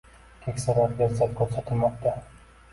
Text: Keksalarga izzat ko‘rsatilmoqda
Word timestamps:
Keksalarga 0.45 1.11
izzat 1.13 1.37
ko‘rsatilmoqda 1.43 2.19